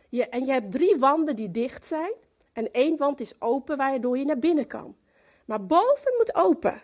[0.09, 2.13] Je, en je hebt drie wanden die dicht zijn.
[2.53, 4.95] En één wand is open waardoor je naar binnen kan.
[5.45, 6.81] Maar boven moet open.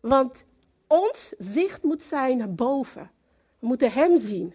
[0.00, 0.44] Want
[0.86, 3.10] ons zicht moet zijn naar boven.
[3.58, 4.54] We moeten Hem zien.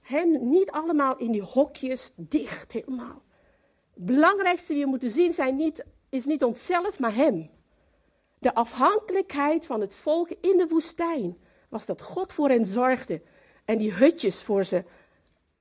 [0.00, 3.22] Hem niet allemaal in die hokjes dicht helemaal.
[3.94, 7.50] Het belangrijkste die we moeten zien zijn niet, is niet onszelf, maar Hem.
[8.44, 13.22] De afhankelijkheid van het volk in de woestijn was dat God voor hen zorgde
[13.64, 14.84] en die hutjes voor ze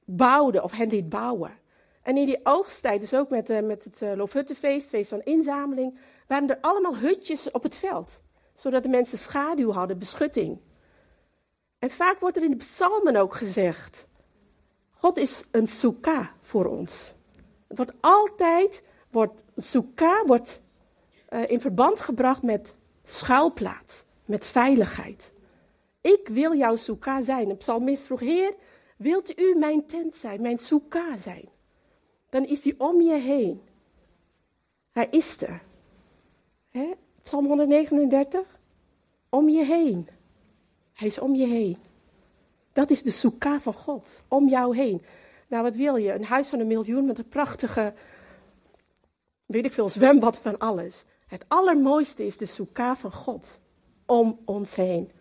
[0.05, 1.59] bouwde of hen liet bouwen.
[2.01, 5.97] En in die oogsttijd, dus ook met, uh, met het uh, Loofhuttenfeest, feest van inzameling,
[6.27, 8.19] waren er allemaal hutjes op het veld.
[8.53, 10.59] Zodat de mensen schaduw hadden, beschutting.
[11.79, 14.05] En vaak wordt er in de psalmen ook gezegd,
[14.91, 17.13] God is een soeka voor ons.
[17.67, 20.61] Het wordt altijd, wordt, soeka wordt
[21.47, 25.31] in verband gebracht met schuilplaats, met veiligheid.
[26.01, 27.49] Ik wil jouw soeka zijn.
[27.49, 28.53] Een psalmist vroeg, Heer,
[28.97, 31.49] wilt u mijn tent zijn, mijn soeka zijn?
[32.29, 33.61] Dan is hij om je heen.
[34.91, 35.61] Hij is er.
[37.23, 38.59] Psalm 139.
[39.29, 40.07] Om je heen.
[40.93, 41.77] Hij is om je heen.
[42.73, 44.23] Dat is de soeka van God.
[44.27, 45.01] Om jou heen.
[45.47, 46.13] Nou, wat wil je?
[46.13, 47.93] Een huis van een miljoen met een prachtige,
[49.45, 51.05] weet ik veel, zwembad van alles.
[51.33, 53.59] Het allermooiste is de soeka van God.
[54.05, 55.11] Om ons heen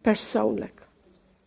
[0.00, 0.88] persoonlijk.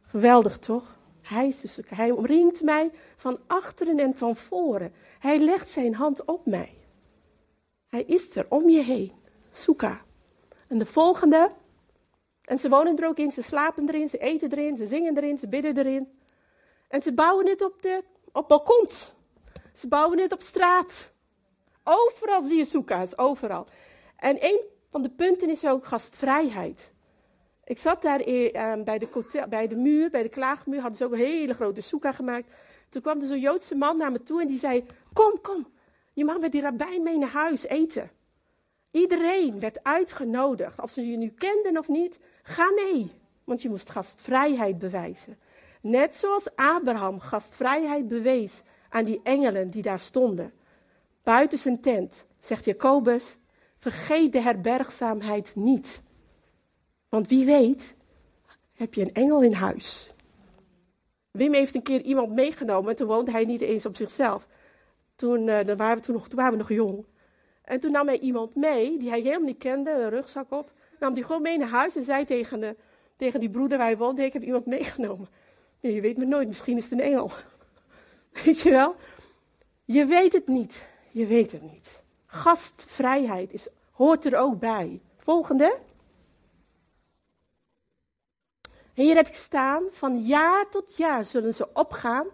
[0.01, 0.97] Geweldig toch?
[1.21, 4.93] Hij, is dus, hij omringt mij van achteren en van voren.
[5.19, 6.77] Hij legt zijn hand op mij.
[7.87, 9.11] Hij is er om je heen.
[9.49, 10.01] Soeka.
[10.67, 11.49] En de volgende.
[12.41, 15.37] En ze wonen er ook in, ze slapen erin, ze eten erin, ze zingen erin,
[15.37, 16.19] ze bidden erin.
[16.87, 19.13] En ze bouwen het op, de, op balkons.
[19.73, 21.11] Ze bouwen het op straat.
[21.83, 23.67] Overal zie je soeka's, overal.
[24.23, 26.93] En een van de punten is ook gastvrijheid.
[27.63, 31.11] Ik zat daar uh, bij, de bij de muur, bij de klaagmuur, hadden ze ook
[31.11, 32.53] een hele grote soeka gemaakt.
[32.89, 35.67] Toen kwam er zo'n Joodse man naar me toe en die zei, kom, kom,
[36.13, 38.11] je mag met die rabbijn mee naar huis eten.
[38.91, 43.11] Iedereen werd uitgenodigd, of ze je nu kenden of niet, ga mee.
[43.43, 45.39] Want je moest gastvrijheid bewijzen.
[45.81, 50.53] Net zoals Abraham gastvrijheid bewees aan die engelen die daar stonden.
[51.23, 53.37] Buiten zijn tent zegt Jacobus:
[53.83, 56.01] vergeet de herbergzaamheid niet.
[57.09, 57.95] Want wie weet,
[58.73, 60.13] heb je een engel in huis.
[61.31, 64.47] Wim heeft een keer iemand meegenomen en toen woonde hij niet eens op zichzelf.
[65.15, 67.05] Toen, uh, dan waren we toen nog, toen waren we nog jong.
[67.61, 70.71] En toen nam hij iemand mee, die hij helemaal niet kende, een rugzak op.
[70.99, 72.75] Nam die gewoon mee naar huis en zei tegen, de,
[73.15, 75.27] tegen die broeder waar hij woonde, ik heb iemand meegenomen.
[75.79, 77.31] je weet me nooit, misschien is het een engel.
[78.43, 78.95] Weet je wel?
[79.85, 80.87] Je weet het niet.
[81.11, 82.02] Je weet het niet.
[82.33, 85.01] Gastvrijheid is, hoort er ook bij.
[85.17, 85.77] Volgende.
[88.93, 92.27] Hier heb ik staan, van jaar tot jaar zullen ze opgaan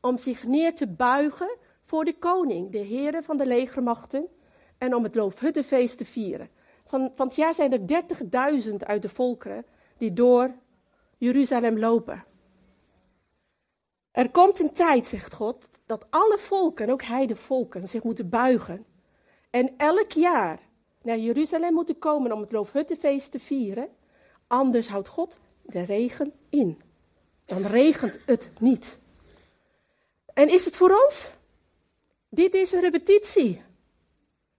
[0.00, 4.28] om zich neer te buigen voor de koning, de heren van de legermachten,
[4.78, 6.50] en om het Loofhuttenfeest te vieren.
[6.86, 8.04] Van, van het jaar zijn er
[8.68, 10.54] 30.000 uit de volkeren die door
[11.18, 12.24] Jeruzalem lopen.
[14.10, 18.86] Er komt een tijd, zegt God, dat alle volken, ook heidevolken, zich moeten buigen.
[19.52, 20.58] En elk jaar
[21.02, 23.88] naar Jeruzalem moeten komen om het Loofhuttenfeest te vieren.
[24.46, 26.80] Anders houdt God de regen in.
[27.44, 28.98] Dan regent het niet.
[30.34, 31.30] En is het voor ons?
[32.28, 33.62] Dit is een repetitie.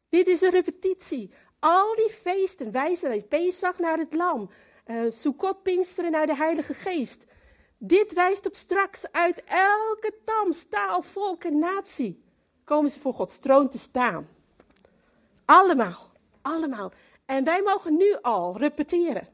[0.09, 1.33] Dit is een repetitie.
[1.59, 4.49] Al die feesten wijzen naar Pesach naar het lam.
[4.87, 7.25] Uh, Sukkot Pinksteren naar de Heilige Geest.
[7.77, 12.23] Dit wijst op straks uit elke tam, staal, volk en natie.
[12.63, 14.32] Komen ze voor Gods troon te staan.
[15.45, 16.91] Allemaal, allemaal.
[17.25, 19.27] En wij mogen nu al repeteren.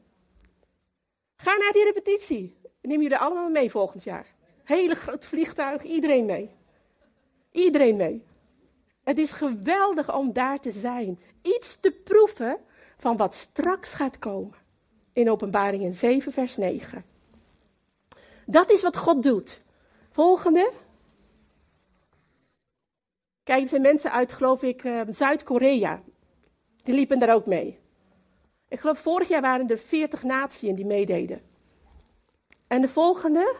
[1.36, 2.58] Ga naar die repetitie.
[2.82, 4.26] Neem jullie allemaal mee volgend jaar.
[4.64, 6.50] Hele groot vliegtuig, iedereen mee.
[7.52, 8.24] Iedereen mee.
[9.02, 11.20] Het is geweldig om daar te zijn.
[11.42, 12.58] Iets te proeven
[12.96, 14.58] van wat straks gaat komen.
[15.12, 17.04] In Openbaringen 7, vers 9.
[18.46, 19.62] Dat is wat God doet.
[20.10, 20.72] Volgende.
[23.50, 26.02] Kijk, er zijn mensen uit, geloof ik, uh, Zuid-Korea.
[26.82, 27.78] Die liepen daar ook mee.
[28.68, 31.42] Ik geloof vorig jaar waren er 40 naties die meededen.
[32.66, 33.54] En de volgende,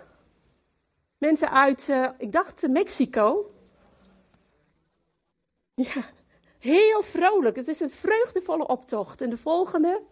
[1.19, 3.51] mensen uit, uh, ik dacht Mexico.
[5.75, 6.05] Ja,
[6.59, 7.57] heel vrolijk.
[7.57, 9.21] Het is een vreugdevolle optocht.
[9.21, 10.03] En de volgende,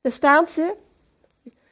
[0.00, 0.76] daar staan ze.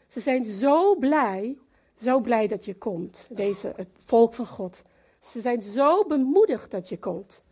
[0.09, 1.59] Ze zijn zo blij,
[1.96, 4.83] zo blij dat je komt, deze, het volk van God.
[5.24, 7.42] Ze zijn zo bemoedigd dat je komt,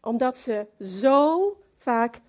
[0.00, 2.20] omdat ze zo vaak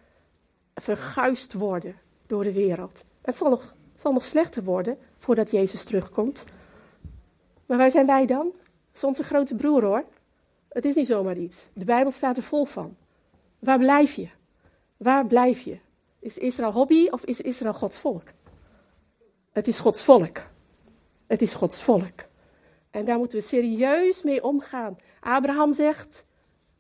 [0.76, 1.96] verguisd worden
[2.28, 3.04] door de wereld.
[3.22, 6.44] Het zal nog, zal nog slechter worden voordat Jezus terugkomt.
[7.66, 8.52] Maar waar zijn wij dan?
[8.54, 10.06] Dat is onze grote broer hoor.
[10.70, 11.68] Het is niet zomaar iets.
[11.74, 12.96] De Bijbel staat er vol van.
[13.60, 14.28] Waar blijf je?
[14.98, 15.80] Waar blijf je?
[16.20, 18.28] Is Israël hobby of is Israël Gods volk?
[19.52, 20.38] Het is Gods volk.
[21.28, 22.32] Het is Gods volk.
[22.94, 24.98] En daar moeten we serieus mee omgaan.
[25.20, 26.26] Abraham zegt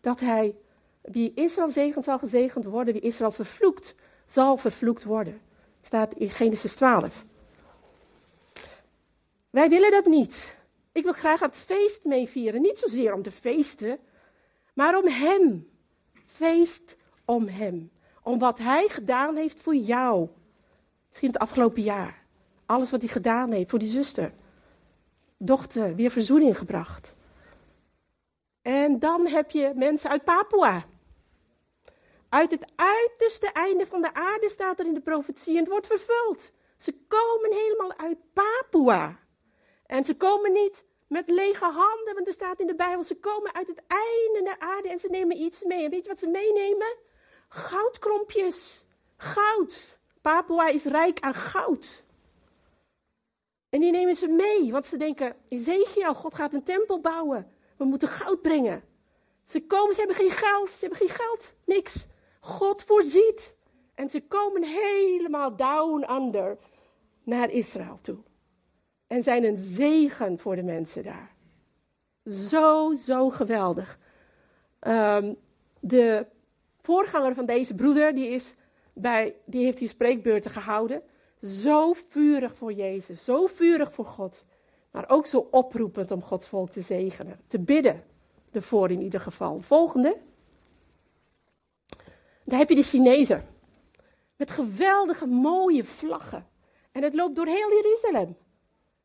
[0.01, 0.55] dat hij
[1.01, 2.93] wie Israël zegent, zal gezegend worden.
[2.93, 3.95] Wie Israël vervloekt,
[4.25, 5.41] zal vervloekt worden.
[5.81, 7.25] Staat in Genesis 12.
[9.49, 10.55] Wij willen dat niet.
[10.91, 12.61] Ik wil graag het feest meevieren.
[12.61, 13.99] Niet zozeer om te feesten,
[14.73, 15.69] maar om Hem.
[16.25, 16.95] Feest
[17.25, 17.91] om Hem.
[18.23, 20.27] Om wat Hij gedaan heeft voor jou.
[21.09, 22.23] Misschien het afgelopen jaar.
[22.65, 24.33] Alles wat Hij gedaan heeft voor die zuster.
[25.45, 27.13] Dochter, weer verzoening gebracht.
[28.61, 30.85] En dan heb je mensen uit Papua.
[32.29, 35.87] Uit het uiterste einde van de aarde staat er in de profetie en het wordt
[35.87, 36.51] vervuld.
[36.77, 39.19] Ze komen helemaal uit Papua.
[39.85, 43.53] En ze komen niet met lege handen, want er staat in de Bijbel, ze komen
[43.53, 45.83] uit het einde der aarde en ze nemen iets mee.
[45.83, 46.95] En weet je wat ze meenemen?
[47.49, 48.85] Goudklompjes.
[49.17, 49.97] Goud.
[50.21, 52.02] Papua is rijk aan goud.
[53.73, 57.47] En die nemen ze mee, want ze denken, Ezekiel, God gaat een tempel bouwen.
[57.77, 58.83] We moeten goud brengen.
[59.45, 62.07] Ze komen, ze hebben geen geld, ze hebben geen geld, niks.
[62.39, 63.55] God voorziet.
[63.95, 66.57] En ze komen helemaal down under
[67.23, 68.17] naar Israël toe.
[69.07, 71.35] En zijn een zegen voor de mensen daar.
[72.25, 73.99] Zo, zo geweldig.
[74.87, 75.35] Um,
[75.79, 76.25] de
[76.81, 78.55] voorganger van deze broeder, die, is
[78.93, 81.03] bij, die heeft hier spreekbeurten gehouden.
[81.43, 84.43] Zo vurig voor Jezus, zo vurig voor God.
[84.91, 87.39] Maar ook zo oproepend om Gods volk te zegenen.
[87.47, 88.03] Te bidden
[88.51, 89.61] ervoor in ieder geval.
[89.61, 90.17] Volgende.
[92.43, 93.45] Daar heb je de Chinezen.
[94.35, 96.47] Met geweldige mooie vlaggen.
[96.91, 98.37] En het loopt door heel Jeruzalem.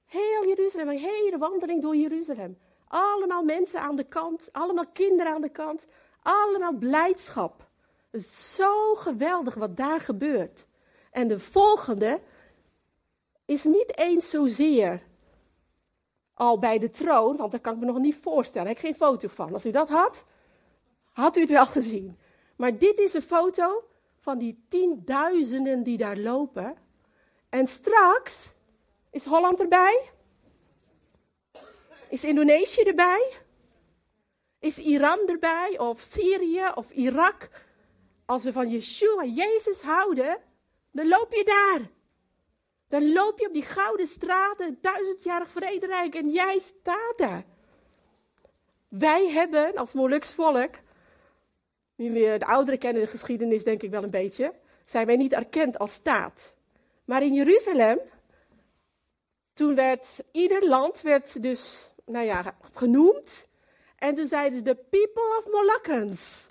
[0.05, 2.59] Heel Jeruzalem, een hele wandeling door Jeruzalem.
[2.89, 5.87] Allemaal mensen aan de kant, allemaal kinderen aan de kant,
[6.23, 7.69] allemaal blijdschap.
[8.57, 10.67] Zo geweldig wat daar gebeurt.
[11.19, 12.21] En de volgende
[13.45, 15.03] is niet eens zozeer
[16.35, 18.71] al bij de troon, want dat kan ik me nog niet voorstellen.
[18.71, 19.55] Ik heb geen foto van.
[19.55, 20.25] Als u dat had,
[21.13, 22.19] had u het wel gezien.
[22.57, 23.85] Maar dit is een foto
[24.21, 26.77] van die tienduizenden die daar lopen.
[27.49, 28.49] En straks
[29.11, 30.11] is Holland erbij.
[32.09, 33.33] Is Indonesië erbij?
[34.59, 35.79] Is Iran erbij?
[35.79, 37.51] Of Syrië of Irak?
[38.25, 40.39] Als we van Yeshua, Jezus houden,
[40.91, 41.81] dan loop je daar.
[42.89, 47.45] Dan loop je op die gouden straten, duizendjarig vrederijk en jij staat daar.
[48.89, 50.75] Wij hebben als Moluks volk,
[51.97, 55.93] de ouderen kennen de geschiedenis denk ik wel een beetje, zijn wij niet erkend als
[55.93, 56.55] staat.
[57.05, 58.01] Maar in Jeruzalem,
[59.53, 63.47] toen werd ieder land werd dus, nou ja, genoemd.
[63.97, 66.49] En toen zeiden ze de people of Molukkans.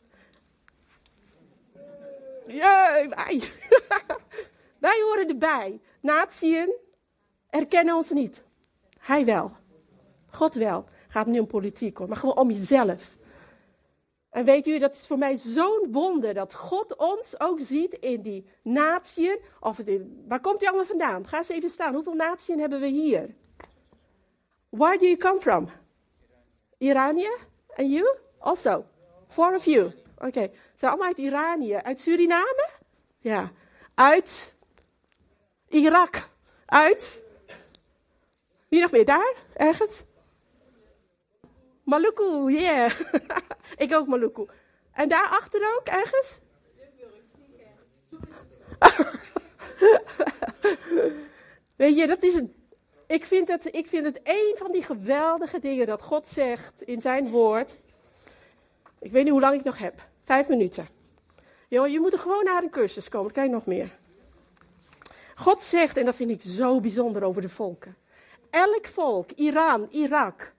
[2.48, 3.44] Ja, wij.
[4.88, 5.80] wij horen erbij.
[6.02, 6.76] Natieën
[7.50, 8.44] erkennen ons niet.
[9.00, 9.52] Hij wel.
[10.30, 10.86] God wel.
[11.08, 13.18] Gaat niet om politiek hoor, maar gewoon om jezelf.
[14.30, 18.22] En weet u, dat is voor mij zo'n wonder dat God ons ook ziet in
[18.22, 19.40] die natieën.
[19.60, 19.80] Of
[20.28, 21.28] waar komt u allemaal vandaan?
[21.28, 21.94] Ga eens even staan.
[21.94, 23.36] Hoeveel natieën hebben we hier?
[24.70, 25.68] Where do you come from?
[26.78, 27.32] Iranië?
[27.76, 28.18] And you?
[28.40, 28.86] Also?
[29.28, 29.92] Four of you?
[30.18, 30.28] Oké.
[30.28, 30.52] Okay.
[30.76, 31.76] Zijn allemaal uit Iranië.
[31.76, 32.70] Uit Suriname?
[33.20, 33.52] Ja.
[33.96, 34.56] Uit
[35.68, 36.30] Irak.
[36.66, 37.22] Uit?
[38.68, 39.06] Wie nog meer?
[39.06, 39.34] Daar?
[39.54, 40.04] Ergens?
[41.84, 42.92] Maluku, yeah.
[43.86, 44.46] ik ook Maluku.
[44.92, 46.40] En daarachter ook, ergens?
[51.76, 52.56] Weet je, dat is een.
[53.08, 57.02] Ik vind, het, ik vind het een van die geweldige dingen dat God zegt in
[57.02, 57.78] zijn woord.
[59.08, 60.08] Ik weet niet hoe lang ik nog heb.
[60.24, 60.88] Vijf minuten.
[61.68, 63.32] Joh, je moet er gewoon naar een cursus komen.
[63.32, 63.96] Kijk nog meer.
[65.36, 67.96] God zegt, en dat vind ik zo bijzonder over de volken.
[68.50, 70.54] Elk volk, Iran, Irak,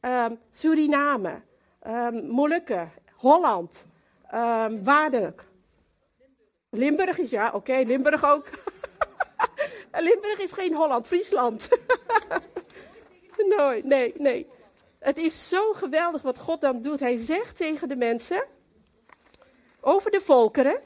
[0.00, 1.40] um, Suriname,
[1.86, 3.86] um, Molukken, Holland,
[4.34, 5.34] um.
[6.70, 8.46] Limburg is ja, oké, Limburg ook.
[10.08, 11.68] Limburg is geen Holland, Friesland.
[13.56, 14.46] nee, nee, nee.
[15.04, 17.00] Het is zo geweldig wat God dan doet.
[17.00, 18.44] Hij zegt tegen de mensen
[19.80, 20.80] over de volkeren.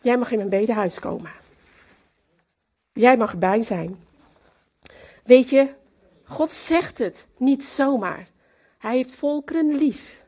[0.00, 1.30] Jij mag in mijn bedehuis komen.
[2.92, 4.04] Jij mag erbij zijn.
[5.24, 5.74] Weet je,
[6.24, 8.28] God zegt het niet zomaar.
[8.78, 10.22] Hij heeft volkeren lief.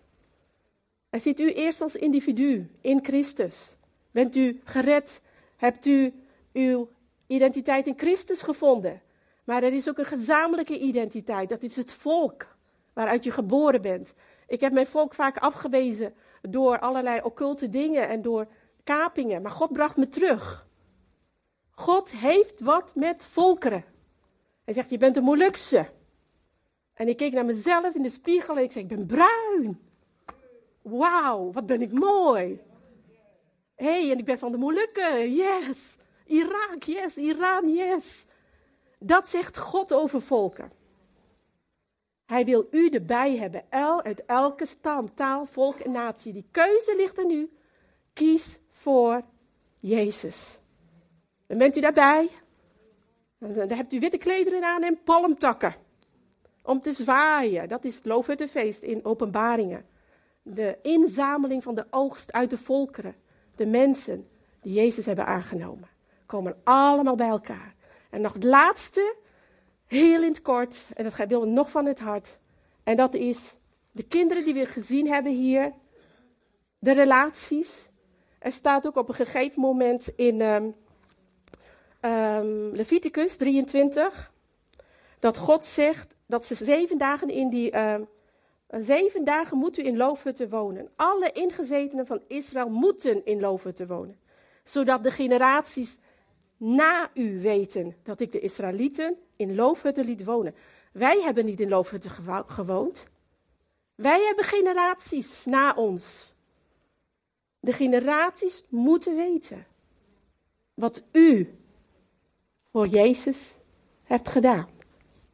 [1.10, 3.76] Hij ziet u eerst als individu in Christus.
[4.10, 5.20] Bent u gered?
[5.56, 6.12] Hebt u
[6.52, 6.88] uw
[7.26, 9.02] identiteit in Christus gevonden?
[9.50, 11.48] Maar er is ook een gezamenlijke identiteit.
[11.48, 12.56] Dat is het volk
[12.92, 14.14] waaruit je geboren bent.
[14.46, 18.46] Ik heb mijn volk vaak afgewezen door allerlei occulte dingen en door
[18.84, 19.42] kapingen.
[19.42, 20.66] Maar God bracht me terug.
[21.70, 23.84] God heeft wat met volkeren.
[24.64, 25.90] Hij zegt, je bent een Molukse.
[26.94, 29.80] En ik keek naar mezelf in de spiegel en ik zei, ik ben bruin.
[30.82, 32.60] Wauw, wat ben ik mooi.
[33.74, 35.96] Hé, hey, en ik ben van de Molukken, yes.
[36.26, 37.16] Irak, yes.
[37.16, 38.28] Iran, yes.
[39.02, 40.72] Dat zegt God over volken.
[42.26, 46.32] Hij wil u erbij hebben, el, uit elke stam, taal, volk en natie.
[46.32, 47.50] Die keuze ligt aan u.
[48.12, 49.22] Kies voor
[49.78, 50.58] Jezus.
[51.46, 52.30] En bent u daarbij?
[53.38, 55.74] Dan hebt u witte klederen aan en palmtakken.
[56.62, 57.68] Om te zwaaien.
[57.68, 59.86] Dat is het Loofhuttenfeest in openbaringen.
[60.42, 63.14] De inzameling van de oogst uit de volkeren.
[63.56, 64.28] De mensen
[64.60, 65.88] die Jezus hebben aangenomen.
[66.26, 67.74] Komen allemaal bij elkaar.
[68.10, 69.14] En nog het laatste,
[69.86, 70.88] heel in het kort.
[70.94, 72.38] En dat me nog van het hart.
[72.82, 73.56] En dat is
[73.92, 75.72] de kinderen die we gezien hebben hier.
[76.78, 77.88] De relaties.
[78.38, 80.74] Er staat ook op een gegeven moment in um,
[82.00, 84.32] um, Leviticus 23
[85.18, 87.94] dat God zegt dat ze zeven dagen in die uh,
[88.68, 90.90] zeven dagen moet u in loofhutten wonen.
[90.96, 94.20] Alle ingezetenen van Israël moeten in loofhutten wonen,
[94.64, 95.96] zodat de generaties
[96.60, 100.54] na u weten dat ik de Israëlieten in loofhutten liet wonen.
[100.92, 102.10] Wij hebben niet in loofhutten
[102.46, 103.08] gewoond.
[103.94, 106.34] Wij hebben generaties na ons.
[107.60, 109.66] De generaties moeten weten
[110.74, 111.58] wat u
[112.72, 113.58] voor Jezus
[114.02, 114.68] hebt gedaan.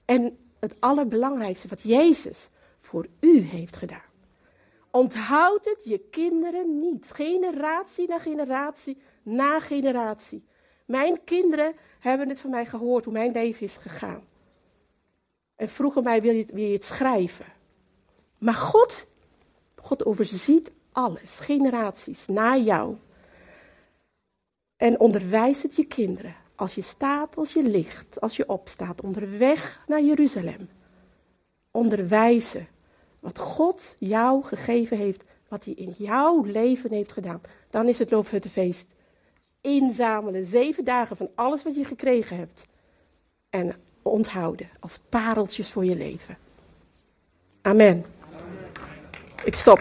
[0.05, 2.49] En het allerbelangrijkste wat Jezus
[2.81, 4.11] voor u heeft gedaan.
[4.91, 7.11] Onthoud het je kinderen niet.
[7.13, 10.45] Generatie na generatie na generatie.
[10.87, 14.23] Mijn kinderen hebben het van mij gehoord hoe mijn leven is gegaan.
[15.57, 17.47] En vroegen mij, wil je, wil je het schrijven?
[18.39, 19.07] Maar God,
[19.77, 22.97] God overziet alles, generaties na jou.
[24.77, 26.35] En onderwijs het je kinderen.
[26.55, 30.69] Als je staat, als je ligt, als je opstaat, onderweg naar Jeruzalem.
[31.71, 32.69] Onderwijzen
[33.21, 37.41] wat God jou gegeven heeft, wat hij in jouw leven heeft gedaan.
[37.71, 38.95] Dan is het Loofhuttenfeest.
[39.67, 42.67] Inzamelen, zeven dagen van alles wat je gekregen hebt.
[43.51, 46.37] En onthouden als pareltjes voor je leven.
[47.63, 48.05] Amen.
[49.45, 49.81] Ik stop.